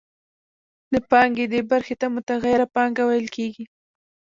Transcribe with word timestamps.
د 0.93 0.95
پانګې 1.09 1.45
دې 1.53 1.61
برخې 1.71 1.95
ته 2.01 2.07
متغیره 2.15 2.65
پانګه 2.75 3.03
ویل 3.05 3.27
کېږي 3.35 3.65